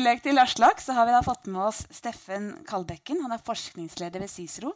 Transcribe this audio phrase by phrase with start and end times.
[0.00, 3.18] tillegg til Aslak så har vi da fått med oss Steffen Kalbekken.
[3.20, 4.70] Han er forskningsleder ved CICERO,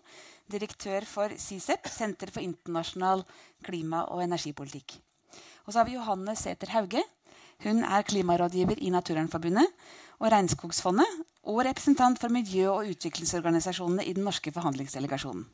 [0.52, 3.22] direktør for CICEP, Senter for internasjonal
[3.64, 4.98] klima- og energipolitikk.
[5.64, 7.00] Og så har vi Johanne Sæther Hauge.
[7.64, 9.64] Hun er klimarådgiver i Naturvernforbundet
[10.21, 15.47] og Regnskogsfondet og representant for miljø- og utviklingsorganisasjonene i den norske forhandlingsdelegasjonen.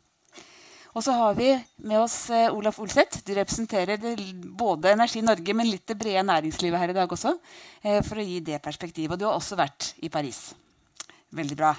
[0.90, 1.52] Og så har vi
[1.86, 3.20] med oss eh, Olaf Olseth.
[3.26, 4.00] Du representerer
[4.58, 7.36] både Energi Norge, men litt det brede næringslivet her i dag også.
[7.82, 9.14] Eh, for å gi det perspektivet.
[9.14, 10.48] Og du har også vært i Paris.
[11.38, 11.70] Veldig bra.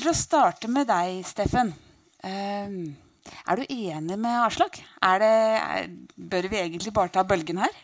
[0.00, 1.74] La oss starte med deg, Steffen.
[2.24, 2.78] Eh,
[3.44, 4.80] er du enig med Aslak?
[5.04, 7.76] Er er, bør vi egentlig bare ta bølgen her?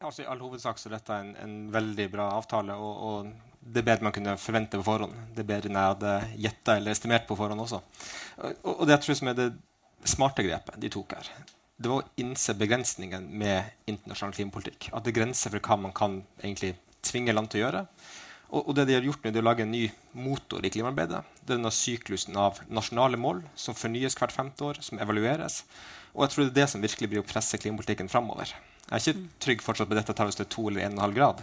[0.00, 2.72] Altså, I all hovedsak så er dette en, en veldig bra avtale.
[2.72, 5.14] og, og det er bedre man kunne forvente på forhånd.
[5.34, 6.14] Det er bedre enn jeg hadde
[6.46, 7.80] gjetta eller estimert på forhånd også.
[8.62, 9.48] Og, det jeg tror som er det
[10.06, 11.30] smarte grepet de tok her,
[11.76, 14.88] det var å innse begrensningen med internasjonal klimapolitikk.
[14.94, 17.82] At det er grenser for hva man kan egentlig tvinge land til å gjøre.
[18.56, 19.82] Og, det de har gjort nå, er å lage en ny
[20.14, 21.18] motor i klimaarbeidet.
[21.42, 25.64] Det er denne syklusen av nasjonale mål som fornyes hvert femte år, som evalueres.
[26.14, 28.54] Og jeg tror det er det som virkelig blir å presse klimapolitikken framover.
[28.86, 31.18] Jeg er ikke trygg fortsatt på dette tallet til to eller en og en halv
[31.18, 31.42] grad.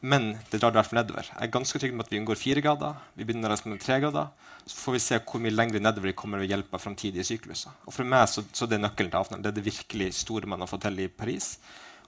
[0.00, 1.26] Men det drar derfor nedover.
[1.26, 3.00] Jeg er ganske trygg på at vi unngår fire grader.
[3.18, 4.28] Vi begynner med tre grader.
[4.64, 7.74] Så får vi se hvor mye lenger nedover vi kommer ved hjelp av framtidige sykluser.
[7.86, 9.42] Og for meg så, så det er nøkkelen til avtalen.
[9.42, 11.56] Det er det virkelig store man har fått til i Paris.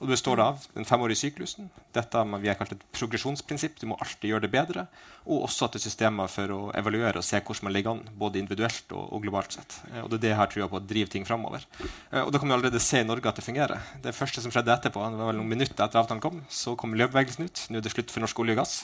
[0.01, 1.67] Og det består av den femårige syklusen.
[1.93, 3.77] Dette vi har kalt et progresjonsprinsipp.
[3.83, 4.87] Du må alltid gjøre det bedre.
[5.27, 8.01] Og også at det er systemer for å evaluere og se hvordan man ligger an,
[8.23, 9.77] både individuelt og, og globalt sett.
[9.91, 11.69] Eh, og det er det her tror jeg på å drive ting framover.
[11.85, 13.93] Eh, og da kan vi allerede se i Norge at det fungerer.
[14.01, 16.95] Det første som skjedde etterpå, det var vel noen minutter etter avtalen kom, så kom
[16.97, 17.65] miljøbevegelsen ut.
[17.69, 18.79] Nå er det slutt for norsk olje og gass.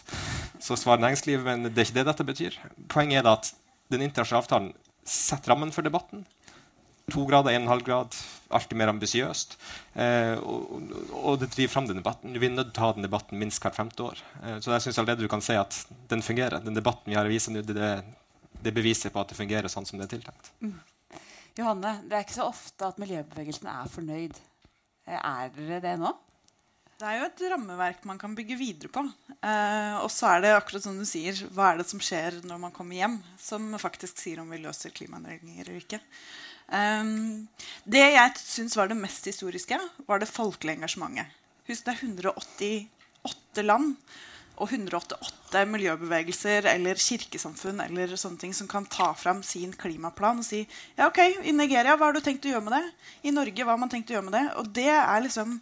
[0.60, 2.60] Så svarer næringslivet, men det er ikke det dette betyr.
[2.92, 3.54] Poenget er at
[3.94, 4.72] den internasjonale avtalen
[5.06, 6.26] setter rammen for debatten
[7.12, 8.16] to grader, en halv grad,
[8.48, 9.56] alltid mer ambisiøst.
[9.94, 12.34] Eh, og, og, det driver fram den debatten.
[12.34, 14.22] Vi er nødt til å ha den debatten minst hvert femte år.
[14.42, 15.78] Eh, så jeg synes allerede du kan si at
[16.10, 16.58] den fungerer.
[16.64, 17.94] Den debatten vi har vist nå, det,
[18.62, 20.50] det beviser på at det fungerer sånn som det er tiltenkt.
[20.64, 20.76] Mm.
[21.56, 24.40] Johanne, det er ikke så ofte at miljøbevegelsen er fornøyd.
[25.06, 26.12] Eh, er dere det nå?
[26.96, 29.02] Det er jo et rammeverk man kan bygge videre på.
[29.36, 32.60] Eh, og så er det akkurat som du sier, hva er det som skjer når
[32.62, 36.00] man kommer hjem, som faktisk sier om vi løser klimaendringer eller ikke.
[36.66, 37.46] Um,
[37.86, 39.78] det jeg syns var det mest historiske,
[40.08, 41.30] var det folkelige engasjementet.
[41.66, 43.94] Husk det er 188 land
[44.56, 50.46] og 188 miljøbevegelser eller kirkesamfunn eller sånne ting som kan ta fram sin klimaplan og
[50.46, 50.62] si
[50.96, 52.84] ja, ok, i Nigeria, hva har du tenkt å gjøre med det?
[53.28, 54.46] I Norge, hva har man tenkt å gjøre med det?
[54.60, 55.58] Og det er liksom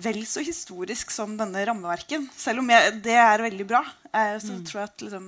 [0.00, 2.28] vel så historisk som denne rammeverken.
[2.36, 4.62] Selv om jeg, det er veldig bra, eh, så mm.
[4.68, 5.26] tror jeg at liksom,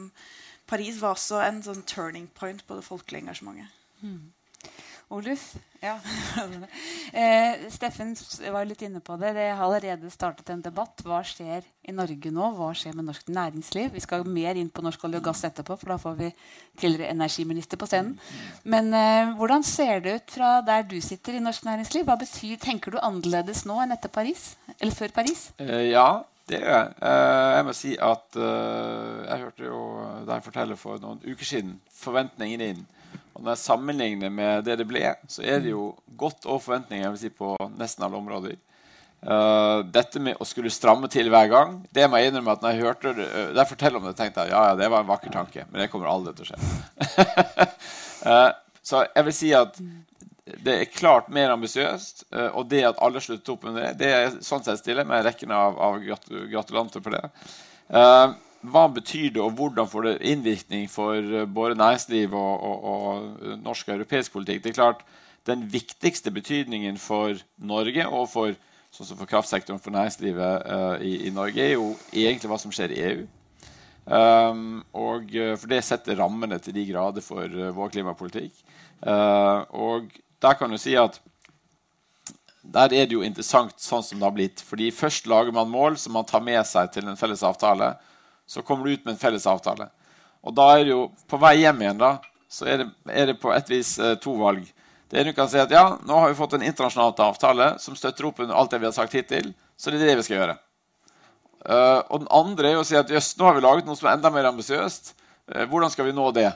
[0.70, 3.74] Paris var også en sånn turning point på det folkelige engasjementet.
[4.06, 4.30] Mm.
[5.12, 5.42] Oluf?
[5.82, 5.98] Ja.
[7.12, 8.14] eh, Steffen
[8.54, 9.34] var litt inne på det.
[9.36, 11.02] Det har allerede startet en debatt.
[11.04, 12.48] Hva skjer i Norge nå?
[12.56, 13.90] Hva skjer med norsk næringsliv?
[13.92, 16.30] Vi skal mer inn på norsk olje og gass etterpå, for da får vi
[16.80, 18.14] tidligere energiminister på scenen.
[18.64, 22.06] Men eh, hvordan ser det ut fra der du sitter i norsk næringsliv?
[22.08, 24.52] Hva betyr, Tenker du annerledes nå enn etter Paris?
[24.78, 25.50] Eller før Paris?
[25.60, 26.96] Eh, ja, det gjør jeg.
[27.02, 29.84] Uh, jeg må si at uh, jeg hørte jo
[30.30, 32.82] deg fortelle for noen uker siden forventningene inn
[33.32, 37.06] og når jeg sammenligner med det det ble, så er det jo godt over forventninger
[37.06, 38.58] jeg vil si, på nesten alle områder.
[39.22, 42.72] Uh, dette med å skulle stramme til hver gang Det må jeg innrømme at når
[42.72, 45.10] jeg hørte det, uh, jeg forteller om det, tenkte jeg ja, ja, det var en
[45.12, 45.62] vakker tanke.
[45.70, 47.28] Men det kommer aldri til å skje.
[48.26, 48.50] uh,
[48.88, 49.78] så jeg vil si at
[50.66, 52.24] det er klart mer ambisiøst.
[52.58, 55.54] og det at alle slutter opp under det, det er sånn sett stille med rekken
[55.54, 57.22] av, av gratulanter for det.
[57.94, 62.84] Uh, hva betyr det, og hvordan får det innvirkning for eh, både næringsliv og, og,
[62.84, 64.62] og norsk og europeisk politikk?
[64.64, 65.04] Det er klart,
[65.46, 68.52] Den viktigste betydningen for Norge og for,
[68.94, 72.94] sånn for kraftsektoren for næringslivet uh, i, i, Norge, er jo egentlig hva som skjer
[72.94, 73.24] i EU.
[74.06, 78.54] Um, og, eh, for det setter rammene til de grader for uh, vår klimapolitikk.
[79.02, 81.18] Uh, og der kan du si at
[82.62, 84.62] der er det jo interessant sånn som det har blitt.
[84.62, 87.96] fordi Først lager man mål som man tar med seg til en felles avtale
[88.46, 89.88] så kommer du ut med en felles avtale.
[90.42, 92.16] Og da er det jo på vei hjem igjen, da,
[92.52, 94.66] så er det, er det på et vis eh, to valg.
[95.12, 98.24] Det ene kan si at ja, nå har vi fått en internasjonal avtale som støtter
[98.28, 99.50] opp under alt det vi har sagt hittil.
[99.76, 100.54] Så det er det vi skal gjøre.
[101.62, 104.08] Uh, og den andre er å si at jøss, nå har vi laget noe som
[104.08, 105.12] er enda mer ambisiøst.
[105.52, 106.48] Uh, hvordan skal vi nå det?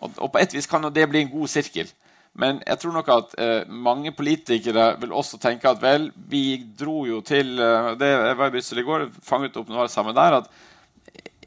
[0.00, 1.90] Og, og, på et vis kan det bli en god sirkel.
[2.38, 7.04] Men jeg tror nok at uh, mange politikere vil også tenke at vel, vi dro
[7.06, 7.54] jo til
[8.00, 8.10] det
[8.40, 10.40] var i Brussel i går, fanget opp noe av det samme der.
[10.40, 10.50] at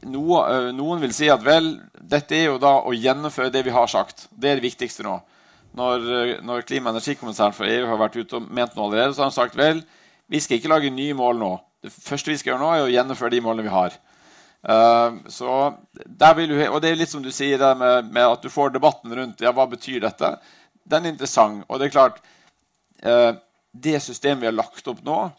[0.08, 3.74] noe, eh, noen vil si at vel, dette er jo da å gjennomføre det vi
[3.74, 4.26] har sagt.
[4.34, 5.18] Det er det viktigste nå.
[5.78, 9.14] Når, eh, når klima- og energikommissæren for EU har vært ute og ment noe allerede,
[9.14, 9.84] så har han sagt vel,
[10.28, 11.60] vi skal ikke lage nye mål nå.
[11.82, 13.92] Det første vi skal gjøre nå, er å gjennomføre de målene vi har.
[14.62, 15.76] Uh, så
[16.06, 18.48] der vil du, og det er litt som du sier der med, med, at du
[18.48, 20.38] får debatten rundt ja, hva betyr dette.
[20.86, 21.64] Den er interessant.
[21.68, 22.20] Og det er klart
[23.02, 23.34] uh,
[23.72, 25.32] Det systemet vi har lagt opp nå,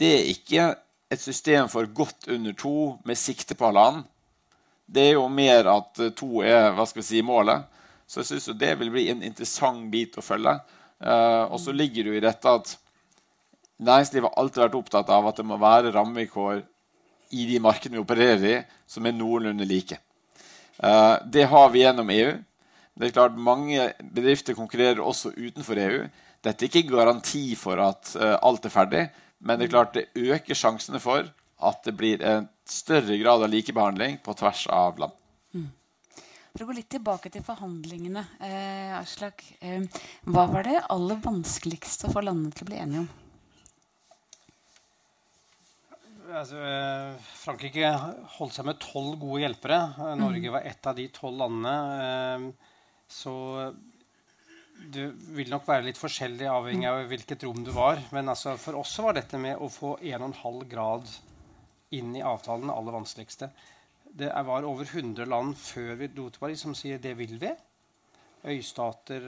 [0.00, 0.70] det er ikke
[1.14, 4.04] et system for godt under to med sikte på halvannen.
[4.84, 7.64] Det er jo mer at to er hva skal vi si, målet.
[8.06, 10.58] Så jeg syns det vil bli en interessant bit å følge.
[11.00, 12.74] Uh, og så ligger det jo i dette at
[13.82, 16.62] næringslivet har alltid vært opptatt av at det må være rammevilkår
[17.34, 19.98] i de markedene vi opererer i, som er noenlunde like.
[20.78, 22.34] Uh, det har vi gjennom EU.
[22.94, 26.04] Det er klart Mange bedrifter konkurrerer også utenfor EU.
[26.44, 29.04] Dette er ikke garanti for at uh, alt er ferdig,
[29.44, 31.28] men det er klart det øker sjansene for
[31.64, 35.16] at det blir en større grad av likebehandling på tvers av land.
[35.54, 35.68] Mm.
[36.54, 39.84] For å gå litt tilbake til forhandlingene, eh, Aslak, eh,
[40.24, 43.12] hva var det aller vanskeligste å få landene til å bli enige om?
[46.34, 47.90] Altså, eh, Frankrike
[48.38, 49.80] holdt seg med tolv gode hjelpere.
[49.98, 51.74] Eh, Norge var ett av de tolv landene.
[52.00, 52.46] Eh,
[53.12, 53.34] så
[54.94, 55.06] det
[55.36, 58.02] vil nok være litt forskjellig avhengig av hvilket rom du var.
[58.14, 61.08] Men altså, for oss var dette med å få 1,5 grad
[61.94, 63.50] inn i avtalen det aller vanskeligste.
[64.14, 67.50] Det var over 100 land før vi dro til Paris som sier det vil vi.
[68.44, 69.24] Øystater,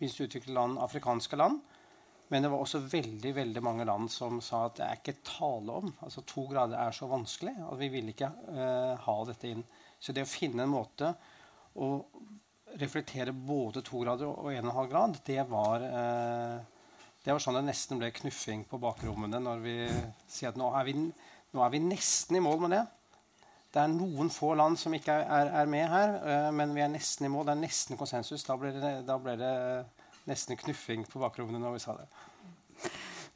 [0.00, 1.60] minst utviklede land, afrikanske land.
[2.30, 5.78] Men det var også veldig veldig mange land som sa at det er ikke tale
[5.82, 5.90] om.
[5.98, 9.64] altså To grader er så vanskelig at vi vil ikke uh, ha dette inn.
[9.98, 11.10] Så det å finne en måte
[11.74, 11.88] å
[12.78, 16.94] reflektere både to grader og 1,5 grad, det var, uh,
[17.24, 19.76] det var sånn det nesten ble knuffing på bakrommene når vi
[20.30, 22.84] sier at nå er vi, nå er vi nesten i mål med det.
[23.70, 26.92] Det er noen få land som ikke er, er med her, uh, men vi er
[26.92, 27.48] nesten i mål.
[27.48, 28.46] Det er nesten konsensus.
[28.46, 29.54] Da ble det, da ble det
[30.30, 32.08] nesten knuffing på bakrommene når vi sa det.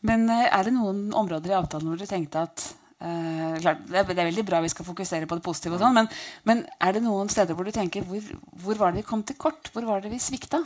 [0.05, 2.65] Men eh, er det noen områder i avtalen hvor du tenkte at
[3.03, 5.83] uh, klart, det, er, det, er, veldig bra vi skal fokusere på det positive, og
[5.83, 6.11] sånn, men,
[6.49, 8.29] men, er det noen steder hvor du tenker hvor,
[8.63, 9.71] hvor, var det vi kom til kort?
[9.75, 10.63] Hvor var det vi svikta?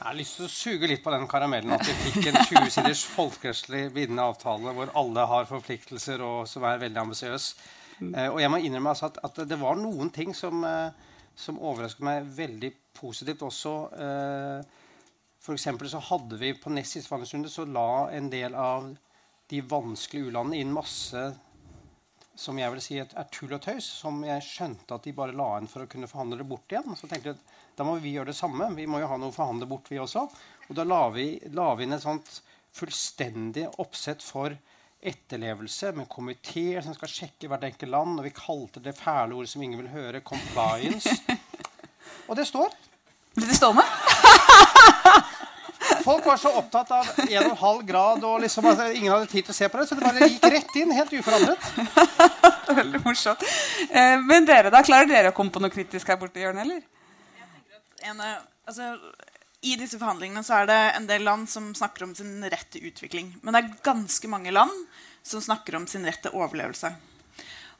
[0.00, 3.02] Jeg har lyst til å suge litt på den karamellen at vi fikk en 20-siders
[3.12, 7.50] folkerettslig bindende avtale hvor alle har forpliktelser, og som er veldig ambisiøs.
[8.00, 10.88] Uh, og jeg må innrømme altså at, at, det var noen ting som, uh,
[11.36, 13.74] som overrasket meg veldig positivt også.
[13.92, 14.80] Uh,
[15.40, 18.90] for så hadde vi på nest siste forhandlingsrunde så la en del av
[19.50, 21.24] de vanskelige u-landene inn masse
[22.40, 25.50] som jeg vil si er tull og tøys, som jeg skjønte at de bare la
[25.60, 26.96] inn for å kunne forhandle det bort igjen.
[26.96, 27.40] Så tenkte jeg
[27.76, 28.70] da må vi gjøre det samme.
[28.76, 30.24] Vi må jo ha noe å forhandle bort, vi også.
[30.68, 32.40] Og da la vi, la vi inn et sånt
[32.76, 34.56] fullstendig oppsett for
[35.00, 38.20] etterlevelse med komiteer som skal sjekke hvert enkelt land.
[38.20, 41.18] Og vi kalte det fæle ordet som ingen vil høre, 'compliance'.
[42.28, 42.72] Og det står.
[43.36, 43.89] Blir det stående?
[46.20, 49.56] Folk var så opptatt av 1,5 grad, og liksom, altså, ingen hadde tid til å
[49.56, 49.86] se på det.
[49.88, 51.68] Så det bare gikk rett inn, helt uforandret.
[52.80, 53.44] Veldig morsomt.
[53.88, 56.68] Eh, men dere, da klarer dere å komme på noe kritisk her borte i hjørnet,
[56.68, 56.82] eller?
[58.04, 58.20] En,
[58.68, 58.90] altså,
[59.64, 62.90] I disse forhandlingene så er det en del land som snakker om sin rett til
[62.92, 63.32] utvikling.
[63.40, 64.76] Men det er ganske mange land
[65.24, 66.92] som snakker om sin rett til overlevelse.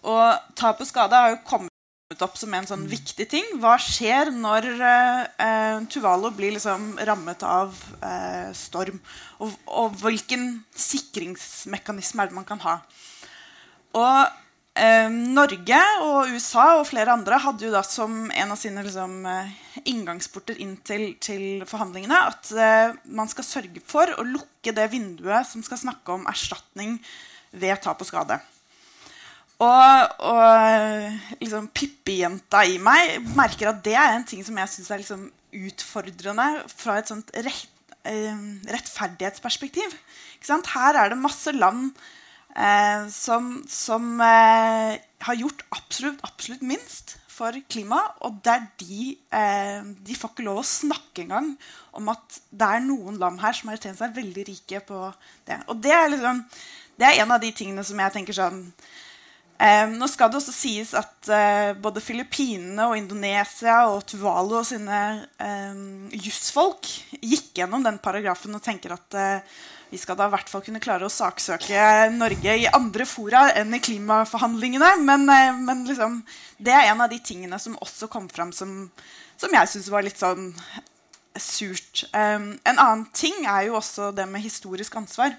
[0.08, 1.69] Og tap og skade har jo kommet
[2.18, 3.46] opp som en sånn viktig ting.
[3.62, 8.98] Hva skjer når eh, Tuvalo blir liksom rammet av eh, storm?
[9.38, 12.80] Og, og, hvilken sikringsmekanisme er det man kan ha?
[13.94, 14.18] Og
[14.74, 15.06] eh,
[15.38, 19.56] Norge og USA og flere andre hadde jo da som en av sine liksom, eh,
[19.94, 25.46] inngangsporter inn til, til forhandlingene at eh, man skal sørge for å lukke det vinduet
[25.46, 26.98] som skal snakke om erstatning
[27.54, 28.42] ved tap og skade.
[29.60, 34.88] Og, og liksom Pippi-jenta i meg merker at det er en ting som jeg syns
[34.88, 35.26] er liksom
[35.68, 37.68] utfordrende fra et sånt rett,
[38.08, 38.40] eh,
[38.72, 39.92] rettferdighetsperspektiv.
[40.48, 41.90] Her er det masse land
[42.56, 48.16] eh, som, som eh, har gjort absolutt, absolutt minst for klimaet.
[48.24, 51.52] Og der de, eh, de får ikke lov å snakke engang
[51.96, 55.04] om at det er noen land her som har tjent seg veldig rike på
[55.48, 55.60] det.
[55.68, 56.42] Og det er, liksom,
[56.96, 58.64] det er en av de tingene som jeg tenker sånn
[59.60, 64.64] Um, nå skal det også sies at uh, både Filippinene og Indonesia og Tuvalu og
[64.64, 65.00] sine
[65.36, 66.88] um, jusfolk
[67.20, 69.58] gikk gjennom den paragrafen og tenker at uh,
[69.90, 73.76] vi skal da i hvert fall kunne klare å saksøke Norge i andre fora enn
[73.76, 74.94] i klimaforhandlingene.
[75.04, 76.22] Men, uh, men liksom,
[76.56, 78.86] det er en av de tingene som også kom fram som,
[79.36, 80.54] som jeg syns var litt sånn
[81.36, 82.06] surt.
[82.16, 85.36] Um, en annen ting er jo også det med historisk ansvar.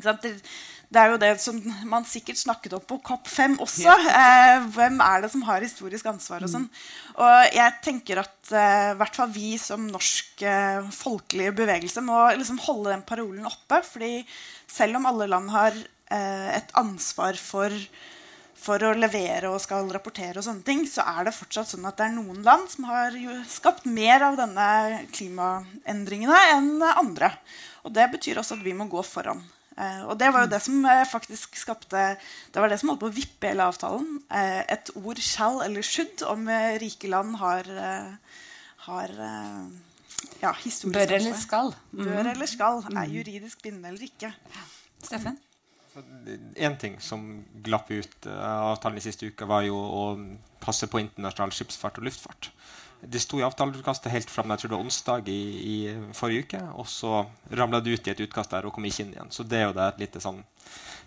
[0.00, 0.36] Det,
[0.90, 3.92] det er jo det som man sikkert snakket opp på COP5 også.
[4.10, 6.42] Eh, hvem er det som har historisk ansvar?
[6.42, 6.64] Og sånn.
[7.14, 12.58] Og jeg tenker at eh, hvert fall vi som norsk eh, folkelig bevegelse må liksom
[12.64, 13.78] holde den parolen oppe.
[13.86, 14.24] fordi
[14.66, 17.70] selv om alle land har eh, et ansvar for,
[18.58, 22.02] for å levere og skal rapportere, og sånne ting, så er det fortsatt sånn at
[22.02, 23.14] det er noen land som har
[23.46, 27.30] skapt mer av denne klimaendringene enn andre.
[27.86, 29.46] Og det betyr også at vi må gå foran.
[29.80, 32.00] Eh, og det var jo det som eh, faktisk skapte
[32.52, 34.18] Det var det som holdt på å vippe hele avtalen.
[34.28, 36.48] Eh, et ord 'shall' eller 'should' om
[36.82, 37.64] rike land har,
[38.86, 39.10] har
[40.40, 41.74] ja, historisk Bør eller skal?
[41.92, 42.04] Mm.
[42.04, 42.82] Bør eller skal.
[42.92, 44.34] Er juridisk bindende eller ikke.
[45.02, 45.38] Steffen?
[46.56, 50.04] Én ting som glapp ut av avtalen i siste uke, var jo å
[50.60, 52.52] passe på internasjonal skipsfart og luftfart.
[53.00, 55.40] Det sto i avtaleutkastet helt fram jeg tror det var onsdag i,
[55.72, 55.76] i
[56.16, 56.60] forrige uke.
[56.82, 57.24] Og så
[57.56, 59.32] ramla det ut i et utkast der og kom ikke inn igjen.
[59.32, 60.42] Så det er jo det et lite sånn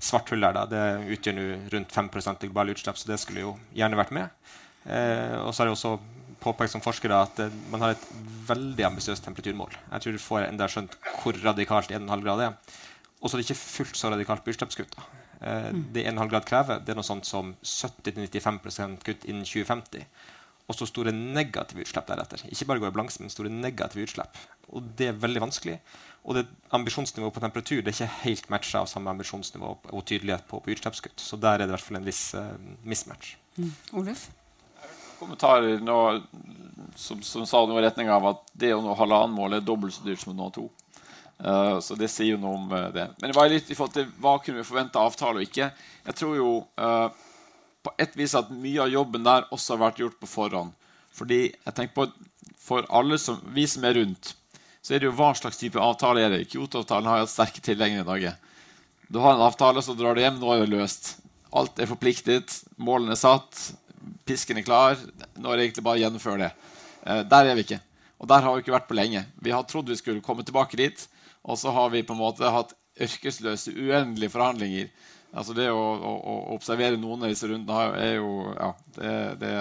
[0.04, 0.58] svart hull der.
[0.58, 0.66] da.
[0.70, 1.46] Det utgjør nå
[1.76, 4.52] rundt 5% i globale utslipp, så det skulle jo gjerne vært med.
[4.84, 5.96] Eh, og så er det også
[6.44, 8.08] påpekt som forskere at eh, man har et
[8.50, 9.78] veldig ambisiøst temperaturmål.
[9.94, 12.80] Jeg tror du får enda skjønt hvor radikalt 1,5 grad er.
[13.22, 14.98] Og så er det ikke fullt så radikalt på utslippskutt.
[15.40, 20.08] Eh, det 1,5 grad krever, det er noe sånt som 70-95% kutt innen 2050.
[20.72, 22.46] Og så store negative utslipp deretter.
[22.48, 24.38] Ikke bare går i blanks, men store negative utslipp.
[24.72, 25.80] Og det er veldig vanskelig.
[26.24, 30.48] Og det ambisjonsnivået på temperatur det er ikke helt matcha av samme ambisjonsnivå og tydelighet
[30.48, 31.20] på, på utslippskutt.
[31.20, 32.56] Så der er det i hvert fall en viss uh,
[32.88, 33.36] mismatch.
[33.58, 33.76] Mm.
[34.00, 34.30] Oluf?
[35.24, 36.22] kommentarer nå,
[36.96, 39.96] som, som sa noe i retning av at det å nå halvannen mål er dobbelt
[39.96, 40.68] så dyrt som å nå to.
[41.44, 43.08] Uh, så det sier jo noe om uh, det.
[43.20, 45.70] Men det var litt i forhold til hva kunne vi forvente av avtale og ikke.
[46.04, 47.22] Jeg tror jo eh,
[47.84, 50.72] på et vis at mye av jobben der også har vært gjort på forhånd.
[51.14, 52.08] Fordi jeg tenker på
[52.64, 54.30] For alle som, vi som er rundt,
[54.80, 56.46] så er det jo hva slags type avtale er det.
[56.48, 58.32] Kyoto-avtalen har jo hatt sterke tilhengere i Norge.
[59.12, 60.40] Du har en avtale, så drar du hjem.
[60.40, 61.18] Nå er det løst.
[61.52, 62.56] Alt er forpliktet.
[62.80, 63.60] Målene er satt.
[64.24, 64.96] Pisken er klar.
[65.36, 66.50] Nå er det egentlig bare å gjennomføre det.
[67.04, 67.82] Eh, der er vi ikke.
[68.24, 69.26] Og der har vi ikke vært på lenge.
[69.44, 71.06] Vi har trodd vi skulle komme tilbake dit,
[71.44, 72.72] og så har vi på en måte hatt
[73.04, 74.88] ørkesløse, uendelige forhandlinger.
[75.34, 79.54] Altså Det å, å, observere noen av disse rundene er jo ja, det, det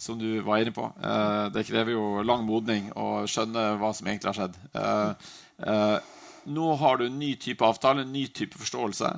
[0.00, 0.88] Som du var inne på.
[0.98, 4.58] Eh, det krever jo lang modning å skjønne hva som egentlig har skjedd.
[4.74, 5.30] Eh,
[5.70, 6.10] eh,
[6.50, 9.12] nå har du en ny type avtale, en ny type forståelse.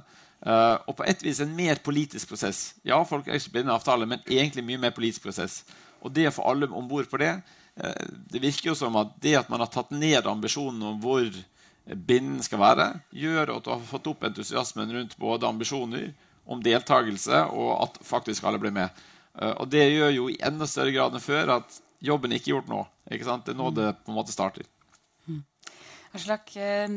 [0.47, 2.77] Og på et vis en mer politisk prosess.
[2.87, 5.65] Ja, folk er ikke bindende avtale, men egentlig mye mer politisk prosess.
[6.05, 7.33] Og det å få alle om bord på det
[8.31, 11.25] Det virker jo som at det at man har tatt ned ambisjonen om hvor
[11.87, 16.09] binden skal være, gjør at du har fått opp entusiasmen rundt både ambisjoner
[16.47, 19.05] om deltakelse og at faktisk alle blir med.
[19.39, 22.55] Eh, og det gjør jo i enda større grad enn før at jobben ikke er
[22.57, 22.81] gjort nå.
[23.11, 23.47] Ikke sant?
[23.47, 24.67] Det er nå det på en måte starter.
[26.17, 26.89] Aslak, eh,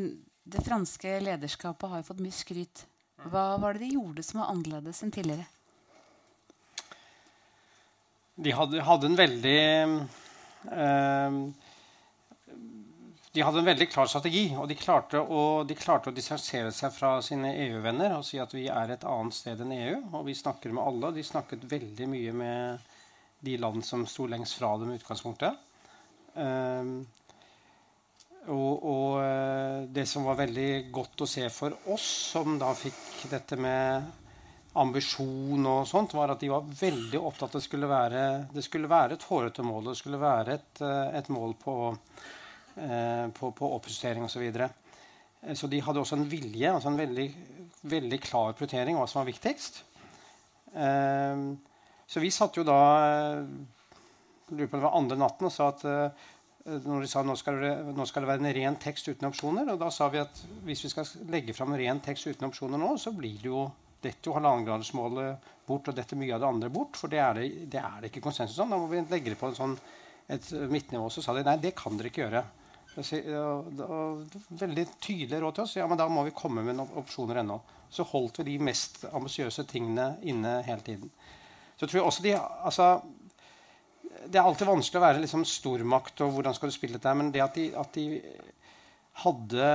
[0.50, 2.86] det franske lederskapet har jo fått mye skryt.
[3.30, 5.46] Hva var det de gjorde som var annerledes enn tidligere?
[8.40, 9.60] De hadde, hadde en veldig
[10.72, 11.40] eh,
[13.40, 14.50] De hadde en veldig klar strategi.
[14.60, 18.52] Og de klarte, å, de klarte å distansere seg fra sine EU-venner og si at
[18.52, 19.94] vi er et annet sted enn EU.
[20.20, 21.14] Og vi snakker med alle.
[21.16, 22.90] De snakket veldig mye med
[23.48, 25.56] de land som sto lengst fra dem i utgangspunktet.
[26.36, 26.92] Um,
[28.52, 33.30] og, og eh, det som var veldig godt å se for oss, som da fikk
[33.32, 34.10] dette med
[34.80, 38.66] ambisjon og sånt, var at de var veldig opptatt av at det skulle være, det
[38.68, 39.94] skulle være et hårete mål.
[39.94, 41.78] Det skulle være et, eh, et mål på,
[43.36, 44.38] på, på oppjustering osv.
[44.38, 44.70] Så, videre.
[45.42, 47.28] Eh, så de hadde også en vilje, altså en veldig,
[47.90, 49.84] veldig klar prioritering av hva som var viktigst.
[50.74, 51.46] Eh,
[52.10, 53.42] så vi satt jo da eh,
[54.50, 56.28] lurer på det var andre natten og sa at eh,
[56.70, 59.70] når de sa nå skal, det, nå skal det være en ren tekst uten opsjoner.
[59.74, 62.82] Og da sa vi at hvis vi skal legge fram en ren tekst uten opsjoner
[62.82, 63.64] nå, så blir det jo
[64.00, 67.00] dette halvannengradersmålet bort, og dette mye av det andre bort.
[67.00, 68.76] For det er det, det, er det ikke konsensus om.
[68.76, 69.76] Da må vi legge det på sånn,
[70.30, 71.10] et midtnivå.
[71.10, 72.44] Så sa de nei, det kan dere ikke gjøre.
[72.98, 75.76] Veldig tydelig råd til oss.
[75.78, 77.60] Ja, men da må vi komme med noen opsjoner ennå.
[77.94, 81.12] Så holdt vi de mest ambisiøse tingene inne hele tiden.
[81.80, 82.88] Så tror jeg også de altså,
[84.28, 87.32] det er alltid vanskelig å være liksom stormakt og hvordan skal du spille dette, men
[87.34, 88.06] det at de, at de
[89.24, 89.70] hadde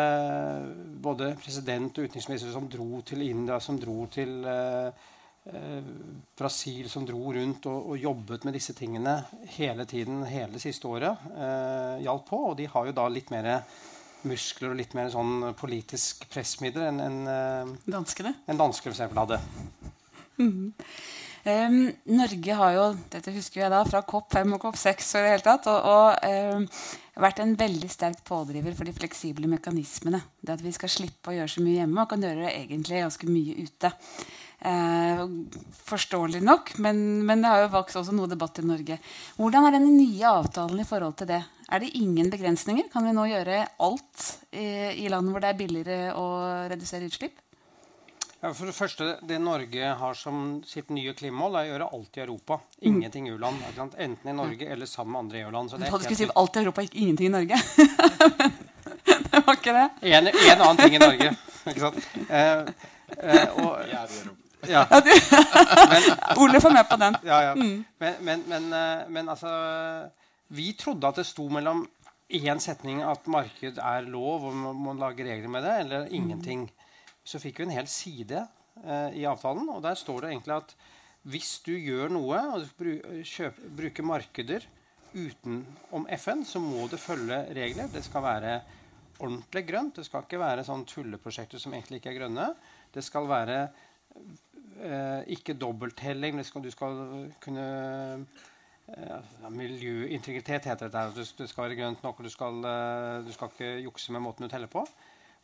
[1.04, 5.09] både president og utenriksminister som dro til India, som dro til eh,
[5.44, 9.18] Brasil, som dro rundt og, og, jobbet med disse tingene
[9.58, 12.38] hele tiden, hele det siste året, eh, hjalp på.
[12.50, 13.50] Og de har jo da litt mer
[14.24, 18.34] muskler og litt mer sånn politisk pressmiddel enn en, eh, Danskene?
[18.48, 19.40] en danske for eksempel, hadde.
[20.40, 20.72] Mm.
[21.44, 21.74] Um,
[22.08, 25.66] Norge har jo dette husker jeg da, fra COP5 og COP6 og, det hele tatt,
[25.68, 26.64] og, og um,
[27.20, 30.22] vært en veldig sterk pådriver for de fleksible mekanismene.
[30.40, 33.04] Det at vi skal slippe å gjøre så mye hjemme og kan gjøre det egentlig
[33.04, 33.92] ganske mye ute.
[34.64, 35.26] Uh,
[35.85, 36.97] forståelig nok, men,
[37.28, 38.97] men, det har jo vokst også noe debatt i Norge.
[39.37, 41.42] Hvordan er den nye avtalen i forhold til det?
[41.68, 42.88] Er det ingen begrensninger?
[42.92, 44.66] Kan vi nå gjøre alt i,
[45.04, 46.28] i land hvor det er billigere å
[46.73, 47.42] redusere utslipp?
[48.44, 52.18] Ja, for det første, Det Norge har som sitt nye klimamål, er å gjøre alt
[52.18, 52.59] i Europa.
[52.85, 53.62] Ingenting i u-land.
[53.97, 55.73] Enten i Norge eller sammen med andre EU-land.
[55.80, 57.61] Du hadde ikke si alt i Europa, ikke ingenting i Norge.
[59.33, 59.87] det var ikke det.
[60.02, 61.33] En, en, annen ting i Norge.
[61.73, 62.09] ikke sant?
[62.28, 63.80] Eh, eh, og,
[64.71, 64.85] ja.
[66.42, 67.18] Ole får med på den.
[67.26, 67.56] Ja, ja.
[67.59, 67.85] Mm.
[67.99, 69.50] Men, men, men, eh, men, altså
[70.54, 71.87] Vi trodde at det sto mellom
[72.35, 76.66] én setning at marked er lov, og man må lage regler med det, eller ingenting.
[76.68, 76.85] Mm
[77.25, 78.44] så fikk vi en hel side
[78.85, 79.68] eh, i avtalen.
[79.73, 80.76] Og der står det egentlig at
[81.33, 84.66] hvis du gjør noe og du bruker markeder
[85.14, 87.88] utenom FN, så må det følge regler.
[87.92, 88.54] Det skal være
[89.23, 89.97] ordentlig grønt.
[90.00, 92.50] Det skal ikke være sånn tulleprosjekter som egentlig ikke er grønne.
[92.92, 93.59] Det skal være
[95.31, 96.40] ikke dobbelttelling.
[96.43, 96.99] Du skal
[97.40, 97.64] kunne
[98.87, 101.04] ja, Miljøintegritet heter det.
[101.16, 104.45] Det, skal være grønt nok, og du skal, eh, du skal ikke jukse med måten
[104.45, 104.85] du teller på.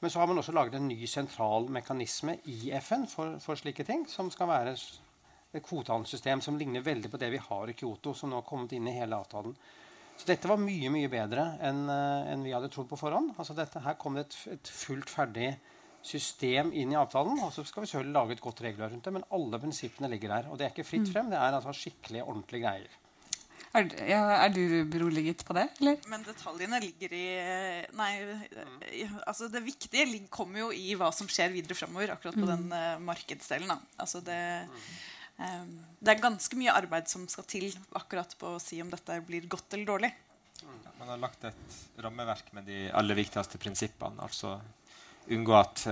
[0.00, 3.84] Men så har man også laget en ny sentral mekanisme i FN for, for slike
[3.84, 8.14] ting, som skal være et kvotehandelssystem som ligner veldig på det vi har i Kyoto,
[8.14, 9.56] som nå har kommet inn i hele avtalen.
[10.16, 13.32] Så dette var mye mye bedre enn uh, en vi hadde trodd på forhånd.
[13.40, 15.54] Altså dette, her kom det et, et, fullt ferdig
[16.02, 17.38] system inn i avtalen.
[17.44, 20.34] Og så skal vi selv lage et godt regelverk rundt det, men alle prinsippene ligger
[20.36, 20.50] der.
[20.50, 21.12] Og det er ikke fritt mm.
[21.14, 22.98] frem, det er altså skikkelig ordentlige greier.
[23.70, 25.68] Er, ja, er, du beroliget på det?
[25.78, 26.00] Eller?
[26.10, 27.26] Men detaljene ligger i
[27.94, 28.08] Nei,
[29.30, 32.16] altså det viktige kommer jo i hva som skjer videre framover.
[32.16, 32.50] Akkurat på mm.
[32.50, 33.70] den uh, markedsdelen.
[34.00, 34.40] Altså det,
[35.38, 39.20] um, det, er ganske mye arbeid som skal til akkurat på å si om dette
[39.28, 40.12] blir godt eller dårlig.
[40.60, 44.18] Ja, man har lagt et rammeverk med de aller viktigste prinsippene.
[44.26, 44.58] altså
[45.30, 45.84] Unngå at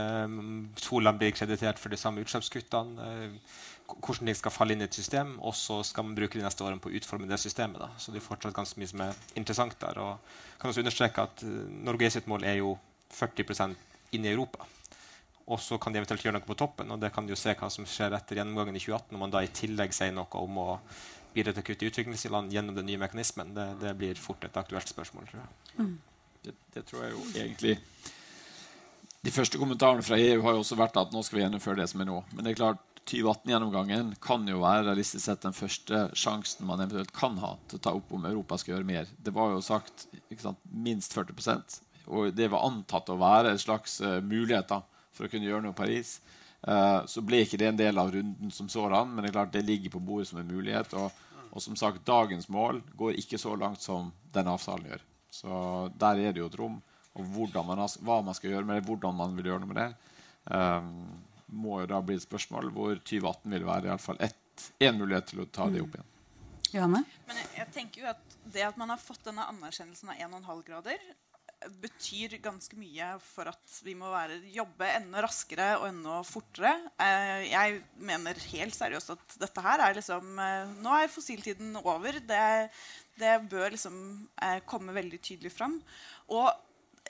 [0.82, 3.08] to land blir kreditert for de samme utslippskuttene.
[3.08, 6.44] Uh, hvordan ting skal falle inn i et system, og så skal man bruke de
[6.44, 7.80] neste årene på å utforme det systemet.
[7.80, 7.88] Da.
[7.96, 10.00] Så det er fortsatt ganske mye som er interessant der.
[10.02, 12.74] Og kan også understreke at uh, Norge sitt mål er jo
[13.14, 13.78] 40%
[14.16, 14.66] inn i Europa.
[15.48, 16.90] Og så kan de eventuelt gjøre noe på toppen.
[16.92, 19.32] og det kan de jo se hva som skjer etter gjennomgangen i 2018, når man
[19.32, 20.68] da i tillegg sier noe om å
[21.32, 23.54] bidra til kutt i utviklingsland gjennom den nye mekanismen.
[23.56, 25.50] Det, det, blir fort et aktuelt spørsmål, tror jeg.
[25.78, 25.96] Mm.
[26.44, 27.78] Det, det, tror jeg jo egentlig
[29.26, 31.88] De første kommentarene fra EU har jo også vært at nå skal vi gjennomføre det
[31.90, 32.20] som er nå.
[32.34, 37.14] Men det er klart 2018-gjennomgangen kan jo være realistisk sett den første sjansen man eventuelt
[37.16, 39.10] kan ha til å ta opp om Europa skal gjøre mer.
[39.16, 40.06] Det var jo sagt
[40.38, 44.80] sant, minst 40% og det var antatt å være en slags uh, mulighet da,
[45.12, 46.18] for å kunne gjøre noe i Paris.
[46.64, 49.54] Uh, så ble ikke det en del av runden som sådan, men det er klart
[49.54, 50.94] det ligger på bordet som en mulighet.
[50.98, 51.12] Og,
[51.52, 55.04] og som sagt, dagens mål går ikke så langt som denne avtalen gjør.
[55.38, 55.58] Så
[56.00, 56.78] der er det jo et rom.
[57.22, 59.80] Og man har, hva man skal gjøre med det, hvordan man vil gjøre noe med
[59.82, 59.88] det.
[60.48, 60.92] Um,
[61.48, 65.30] må jo da bli et spørsmål hvor 2018 vil være i alle fall én mulighet
[65.32, 66.10] til å ta det opp igjen.
[66.68, 67.00] Johanne?
[67.28, 70.60] Men jeg, jeg, tenker jo at Det at man har fått denne anerkjennelsen av 1,5
[70.66, 71.00] grader,
[71.82, 76.70] betyr ganske mye for at vi må være, jobbe enda raskere og enda fortere.
[77.02, 82.20] Eh, jeg mener helt seriøst at dette her er liksom eh, Nå er fossiltiden over.
[82.28, 82.44] Det,
[83.18, 83.98] det bør liksom
[84.44, 85.76] eh, komme veldig tydelig fram.
[86.30, 86.48] Og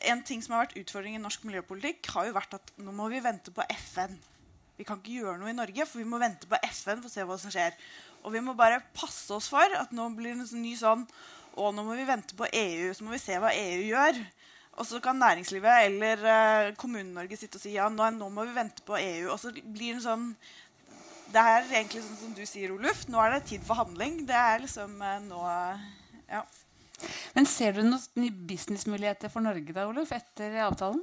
[0.01, 3.09] en ting som har vært utfordringen i norsk miljøpolitikk, har jo vært at nå må
[3.13, 4.15] vi vente på FN.
[4.79, 7.13] Vi kan ikke gjøre noe i Norge, for vi må vente på FN for å
[7.13, 7.75] se hva som skjer.
[8.23, 11.05] Og vi må bare passe oss for at nå blir det en ny sånn
[11.59, 14.21] Og nå må vi vente på EU, så må vi se hva EU gjør.
[14.79, 18.55] Og så kan næringslivet eller uh, Kommune-Norge sitte og si ja, nå, nå, må vi
[18.55, 19.33] vente på EU.
[19.33, 20.29] Og så blir det en sånn
[21.29, 23.03] Det er egentlig sånn som du sier, Oluf.
[23.11, 24.23] Nå er det tid for handling.
[24.29, 25.43] Det er liksom uh, nå
[26.29, 26.45] Ja.
[27.37, 31.03] Men Ser du noen businessmuligheter for Norge da, Olof, etter avtalen?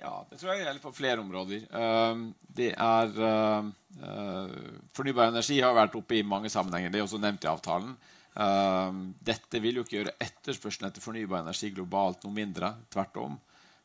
[0.00, 1.66] Ja, det tror jeg gjelder på flere områder.
[1.68, 3.66] Uh, det er uh,
[4.00, 4.54] uh,
[4.96, 6.92] Fornybar energi har vært oppe i mange sammenhenger.
[6.92, 7.92] Det er også nevnt i avtalen.
[8.40, 12.70] Ehm, dette vil jo ikke gjøre etterspørselen etter fornybar energi globalt noe mindre.
[12.92, 13.38] Tvert om.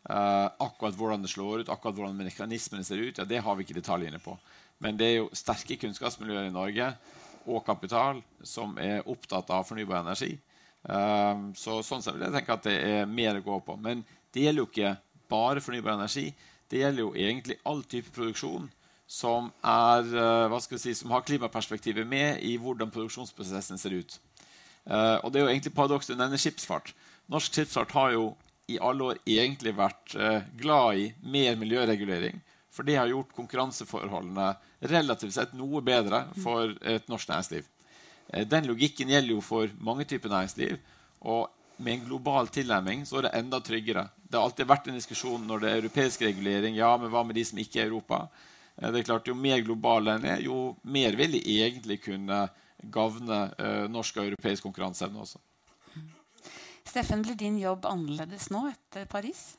[0.06, 3.80] akkurat hvordan det slår ut, akkurat hvordan mekanismene ser ut, ja, det har vi ikke
[3.80, 4.36] detaljene på.
[4.78, 6.92] Men det er jo sterke kunnskapsmiljøer i Norge
[7.50, 10.36] og kapital som er opptatt av fornybar energi.
[10.86, 13.78] Um, så sånn sett vil jeg tenke at det er mer å gå på.
[13.82, 14.94] Men det gjelder jo ikke
[15.32, 16.30] bare fornybar energi.
[16.70, 18.70] Det gjelder jo egentlig all type produksjon
[19.10, 24.18] som, er, uh, hva skal si, som har klimaperspektivet med i hvordan produksjonsprosessen ser ut.
[24.86, 26.94] Uh, og det er jo egentlig paradokset du nevner skipsfart.
[27.34, 28.26] Norsk skipsfart har jo
[28.70, 32.42] i alle år egentlig vært uh, glad i mer miljøregulering.
[32.74, 34.50] For det har gjort konkurranseforholdene
[34.92, 37.70] relativt sett noe bedre for et norsk næringsliv.
[38.34, 40.80] Eh, den logikken gjelder jo for mange typer næringsliv.
[41.26, 44.08] Og med en global tilnærming så er det enda tryggere.
[44.24, 46.78] Det har alltid vært en diskusjon når det er europeisk regulering.
[46.78, 48.28] Ja, men hva med de som ikke er Europa?
[48.78, 52.48] Eh, det er klart Jo mer global den er, jo mer vil de egentlig kunne
[52.92, 55.40] gagne uh, norsk og europeisk konkurranseevne også.
[56.86, 59.56] Steffen, blir din jobb annerledes nå etter Paris?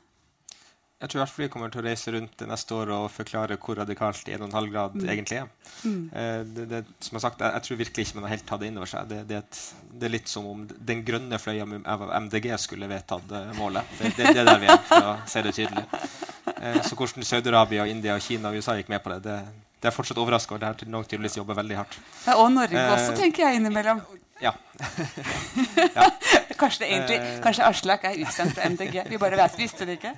[0.97, 3.59] Jeg tror i hvert fall vi kommer til å reise rundt neste år og forklare
[3.61, 5.03] hvor radikalt 1,5 grad mm.
[5.13, 5.51] egentlig er.
[5.83, 5.99] Mm.
[6.09, 8.63] Eh, det, det, som jeg, sagt, jeg, jeg, tror virkelig ikke man har helt tatt
[8.63, 9.11] det inn over seg.
[9.11, 9.43] Det, det,
[9.91, 13.93] det, er litt som om den grønne fløya av MDG skulle vedtatt uh, målet.
[14.01, 15.85] Det, er der vi er, for å si det tydelig.
[16.57, 19.37] Eh, så hvordan Saudi-Arabia, India, Kina og USA gikk med på det, det,
[19.77, 20.63] det er fortsatt overraskende.
[20.63, 21.99] Det har nok tydeligvis jobber veldig hardt.
[22.25, 24.01] Ja, og Norge eh, også, tenker jeg innimellom.
[24.41, 24.53] Ja.
[25.95, 26.07] ja.
[26.57, 27.37] kanskje, det egentlig, eh.
[27.43, 29.01] kanskje Aslak er utsendt fra MDG.
[29.09, 30.13] Vi bare vet, visste det ikke.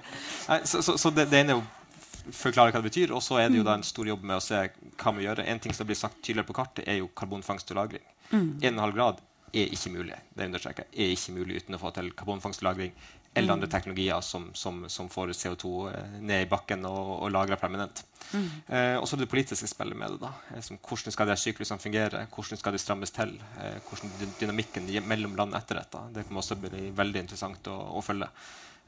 [0.50, 3.40] Nei, så, så, så det, det, ene er å forklare hva det betyr, og så
[3.42, 5.44] er det jo da en stor jobb med å se hva vi gjør.
[5.48, 8.06] En ting som blir sagt tydeligere på kartet, er jo karbonfangst og -lagring.
[8.30, 8.52] Mm.
[8.62, 12.68] 1,5 grad er ikke mulig det er ikke mulig uten å få til karbonfangst og
[12.68, 12.92] -lagring
[13.34, 13.72] eller andre mm.
[13.72, 18.02] teknologier som, som, som får CO2 eh, ned i bakken og, og lagrer permanent.
[18.34, 18.48] Mm.
[18.68, 20.22] Eh, og så er det politiske spillet med det.
[20.24, 20.32] da.
[20.56, 22.26] Eh, som, hvordan skal de syklusene fungere?
[22.34, 23.36] Hvordan skal de strammes til?
[23.62, 26.04] Eh, hvordan dynamikken mellom land etter dette?
[26.16, 28.32] Det kan også bli veldig interessant å, å følge.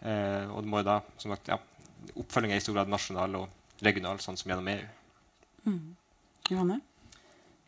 [0.01, 1.61] Eh, og det må jo da, som sagt, ja,
[2.17, 4.87] Oppfølging er i stor grad nasjonal og regional, sånn som gjennom EU.
[5.69, 5.83] Mm.
[6.49, 6.79] Johanne?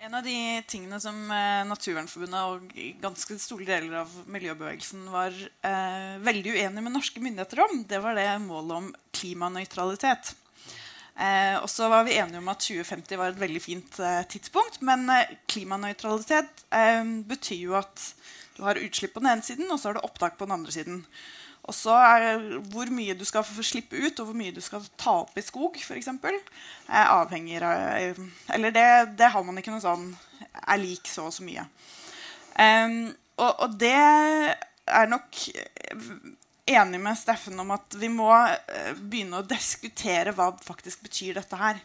[0.04, 6.18] En av de tingene som eh, Naturvernforbundet og ganske store deler av miljøbevegelsen var eh,
[6.20, 10.34] veldig uenige med norske myndigheter om, det var det målet om klimanøytralitet.
[11.16, 14.82] Eh, og så var vi enige om at 2050 var et veldig fint eh, tidspunkt.
[14.84, 17.00] Men eh, klimanøytralitet eh,
[17.32, 18.10] betyr jo at
[18.58, 20.76] du har utslipp på den ene siden, og så har du opptak på den andre
[20.76, 21.00] siden.
[21.63, 24.84] Og så er hvor mye du skal få slippe ut, og hvor mye du skal
[24.99, 26.10] ta opp i skog, f.eks.,
[26.91, 28.88] avhenger av Eller det,
[29.19, 30.10] det, har man ikke noe sånn
[30.52, 31.63] er lik så og så mye.
[32.60, 35.39] Um, og, og, det er nok
[36.69, 41.58] enig med Steffen om at vi må eh, begynne å diskutere hva faktisk betyr dette
[41.60, 41.80] her.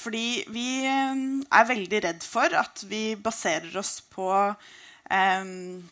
[0.00, 5.82] Fordi vi er veldig redd for at vi baserer oss på um,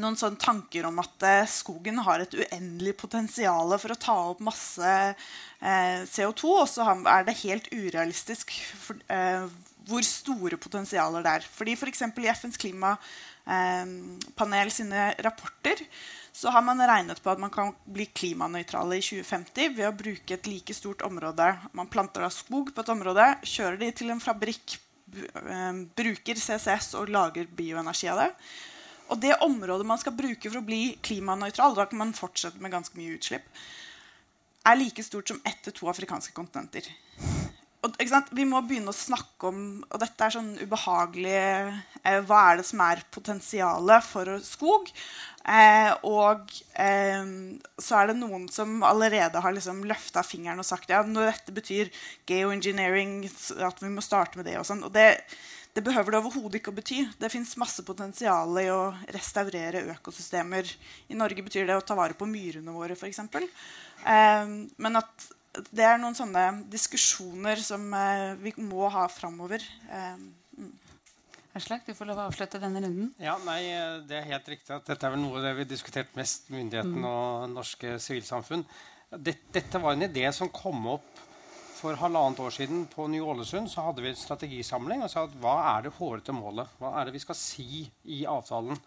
[0.00, 4.40] noen sånne tanker om at eh, skogen har et uendelig potensial for å ta opp
[4.44, 6.42] masse eh, CO2.
[6.62, 8.46] Og så er det helt urealistisk
[8.82, 9.44] for, eh,
[9.86, 11.42] hvor store potensialer det er.
[11.58, 11.72] Fordi.
[11.78, 15.78] For i FNs klimapanel sine rapporter
[16.36, 20.34] så har man regnet på at man kan bli klimanøytrale i 2050 ved å bruke
[20.36, 21.46] et like stort område.
[21.72, 24.76] Man planter da skog på et område, kjører de til en fabrikk,
[25.16, 28.30] eh, bruker CCS og lager bioenergi av det.
[29.12, 32.74] Og det området man skal bruke for å bli klimanøytral, da kan man fortsette med
[32.74, 33.46] ganske mye utslipp,
[34.66, 36.88] er like stort som ett til to afrikanske kontinenter.
[37.86, 37.94] Og,
[38.34, 42.66] Vi må begynne å snakke om Og dette er sånn ubehagelig eh, Hva er det
[42.66, 44.90] som er potensialet for skog?
[45.46, 46.50] Eh, og
[46.82, 47.28] eh,
[47.78, 51.54] så er det noen som allerede har liksom løfta fingeren og sagt ja, når dette
[51.54, 51.92] betyr
[52.26, 53.20] geoengineering,
[53.62, 54.56] at vi må starte med det.
[54.58, 54.82] og sånn.
[54.82, 55.06] Og det,
[55.76, 57.02] det behøver det overhodet ikke å bety.
[57.20, 60.70] Det fins masse potensial i å restaurere økosystemer.
[61.12, 63.20] I Norge betyr det å ta vare på myrene våre, f.eks.
[63.20, 65.26] Eh, men at
[65.68, 69.64] det er noen sånne diskusjoner som eh, vi må ha framover.
[69.90, 70.16] Eh,
[70.56, 70.72] mm.
[71.60, 73.12] Aslak, du får lov å avslutte denne runden.
[73.20, 73.60] Ja, nei,
[74.08, 77.04] Det er helt riktig at dette er vel noe det vi har diskutert mest myndighetene
[77.04, 77.08] mm.
[77.12, 78.64] og norske sivilsamfunn.
[79.12, 81.25] Dette, dette var en idé som kom opp
[81.76, 83.68] for halvannet år siden på Ny-Ålesund.
[83.68, 86.70] Så hadde vi en strategisamling og sa at hva er det hårete målet?
[86.80, 87.84] Hva er det vi skal si
[88.16, 88.78] i avtalen?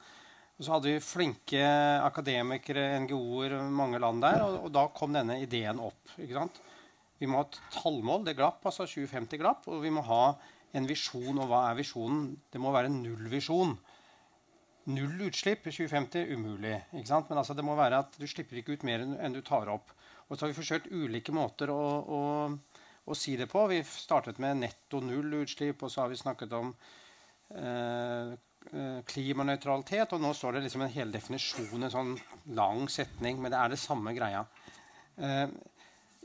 [0.60, 1.62] Og så hadde vi flinke
[2.04, 4.42] akademikere, NGO-er, mange land der.
[4.44, 6.16] Og, og, da kom denne ideen opp.
[6.18, 8.26] Vi må ha et tallmål.
[8.28, 9.70] Det glapp, altså 2050 glapp.
[9.72, 10.24] Og vi må ha
[10.76, 11.38] en visjon.
[11.38, 12.34] Og hva er visjonen?
[12.52, 13.78] Det må være en nullvisjon.
[14.90, 16.76] Null utslipp i 2050 umulig.
[16.94, 17.30] ikke sant?
[17.30, 19.94] Men altså, det må være at du slipper ikke ut mer enn du tar opp.
[20.30, 21.82] Og så har vi forsøkt ulike måter å,
[22.18, 22.22] å,
[23.06, 23.66] å si det på.
[23.72, 26.72] Vi startet med netto null utslipp, og så har vi snakket om
[27.58, 30.14] eh, eh, klimanøytralitet.
[30.14, 32.14] Og nå står det liksom en hel definisjon, en sånn
[32.58, 34.46] lang setning, men det er det samme greia.
[35.18, 35.48] Eh,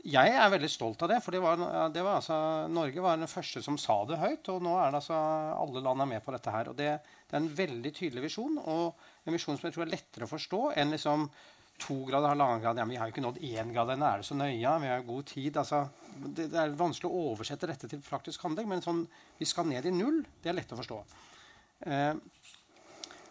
[0.05, 1.17] jeg er veldig stolt av det.
[1.25, 1.61] For det var,
[1.93, 2.37] det var altså,
[2.71, 4.51] Norge var den første som sa det høyt.
[4.53, 5.17] Og nå er det altså
[5.57, 6.69] alle land er med på dette her.
[6.69, 6.91] Og det,
[7.25, 8.59] det, er en veldig tydelig visjon.
[8.61, 11.27] Og en visjon som jeg tror er lettere å forstå enn liksom
[11.81, 12.79] to grader, halvannen grad.
[12.79, 14.07] Ja, vi har jo ikke nådd én grad ennå.
[14.07, 14.75] Er det så nøye?
[14.85, 15.57] Vi har god tid.
[15.63, 15.81] Altså,
[16.21, 18.69] det, det, er vanskelig å oversette dette til praktisk handling.
[18.71, 19.03] Men sånn,
[19.39, 20.21] vi skal ned i null.
[20.43, 21.01] Det er lett å forstå.
[21.89, 22.13] Eh,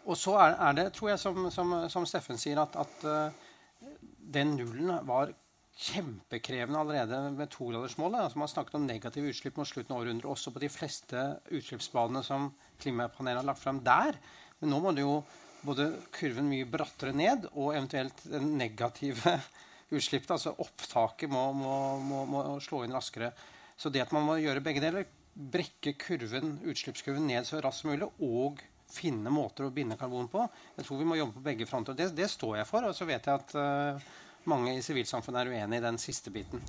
[0.05, 3.95] og så er, er, det, tror jeg, som, som, som Steffen sier, at, at uh,
[4.35, 5.33] den nullen var
[5.75, 8.21] kjempekrevende allerede med togradersmålet.
[8.21, 11.25] Altså man har snakket om negative utslipp mot slutten av århundret også på de fleste
[11.51, 14.19] utslippsbanene som klimapanelet har lagt frem der.
[14.61, 15.19] Men nå må det jo
[15.65, 19.39] både kurven mye brattere ned og eventuelt den negative
[19.97, 23.33] utslippet, altså opptaket, må, må, må, må, slå inn raskere.
[23.77, 27.91] Så det at man må gjøre begge deler, brekke kurven, utslippskurven ned så raskt som
[27.91, 28.63] mulig, og
[28.95, 30.45] finne måter å binde karbon på
[30.77, 31.97] Jeg tror vi må jobbe på begge fronter.
[31.99, 32.87] Det, det står jeg for.
[32.87, 34.13] Og så vet jeg at uh,
[34.51, 36.63] mange i sivilsamfunnet er uenig i den siste biten.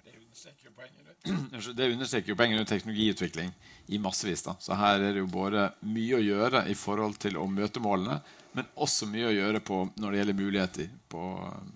[0.00, 3.52] Det understreker jo poenget rundt teknologiutvikling
[3.92, 4.42] i massevis.
[4.42, 4.54] da.
[4.58, 8.20] Så her er det jo både mye å gjøre i forhold til å møte målene,
[8.56, 11.24] men også mye å gjøre på, når det gjelder muligheter på,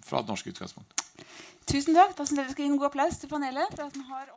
[0.07, 1.05] fra et norsk utgangspunkt.
[1.65, 2.13] Tusen takk.
[2.17, 3.75] Da jeg vi skal gi en god applaus til panelet.
[3.75, 4.33] for at den har